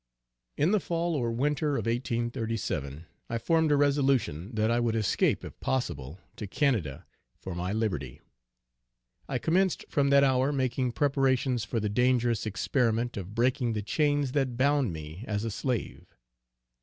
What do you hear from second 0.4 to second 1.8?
_In the fall or winter